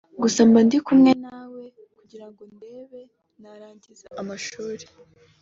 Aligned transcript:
gusa 0.21 0.39
mba 0.49 0.59
ndi 0.65 0.77
kumwe 0.87 1.11
nawe 1.25 1.61
kugira 1.95 2.25
ngo 2.31 2.43
ndebe 2.55 3.01
narangiza 3.41 4.05
amashuri 4.21 4.85